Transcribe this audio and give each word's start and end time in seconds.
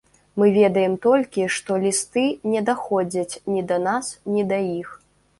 Мы 0.41 0.45
ведаем 0.53 0.93
толькі, 1.05 1.43
што 1.55 1.75
лісты 1.83 2.23
не 2.53 2.63
даходзяць 2.69 3.35
ні 3.57 3.61
да 3.73 3.77
нас, 3.89 4.09
ні 4.37 4.47
да 4.53 4.59
іх. 4.79 4.89